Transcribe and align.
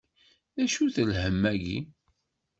D 0.55 0.57
acu-t 0.63 0.95
lhemm-agi? 1.09 1.77